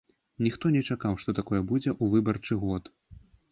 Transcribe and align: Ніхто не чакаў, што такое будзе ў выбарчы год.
Ніхто 0.45 0.71
не 0.75 0.81
чакаў, 0.95 1.17
што 1.25 1.29
такое 1.41 1.61
будзе 1.73 1.89
ў 2.01 2.17
выбарчы 2.17 2.61
год. 2.65 2.83